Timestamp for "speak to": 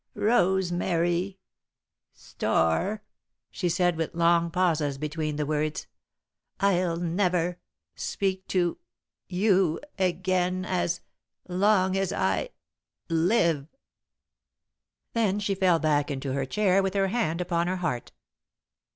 7.93-8.79